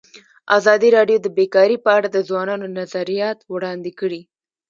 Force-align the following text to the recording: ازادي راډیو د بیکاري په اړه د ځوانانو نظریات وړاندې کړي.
ازادي 0.57 0.89
راډیو 0.97 1.17
د 1.21 1.27
بیکاري 1.37 1.77
په 1.85 1.89
اړه 1.97 2.07
د 2.11 2.17
ځوانانو 2.29 2.67
نظریات 2.79 3.39
وړاندې 3.53 3.91
کړي. 3.99 4.21